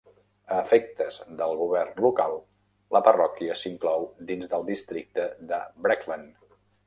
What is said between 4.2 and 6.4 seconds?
dins del districte de Breckland.